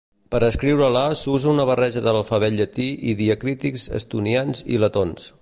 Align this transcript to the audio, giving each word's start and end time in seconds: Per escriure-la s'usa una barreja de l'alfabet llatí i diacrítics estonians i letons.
Per 0.35 0.39
escriure-la 0.45 1.03
s'usa 1.23 1.51
una 1.51 1.67
barreja 1.71 2.03
de 2.07 2.15
l'alfabet 2.17 2.57
llatí 2.61 2.89
i 3.13 3.15
diacrítics 3.21 3.87
estonians 4.01 4.65
i 4.77 4.83
letons. 4.87 5.33